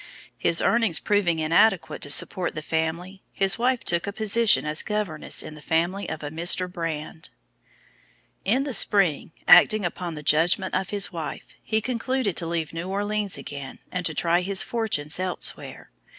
[0.35, 5.43] His earnings proving inadequate to support the family, his wife took a position as governess
[5.43, 6.67] in the family of a Mr.
[6.67, 7.29] Brand.
[8.43, 12.89] In the spring, acting upon the judgment of his wife, he concluded to leave New
[12.89, 15.91] Orleans again, and to try his fortunes elsewhere.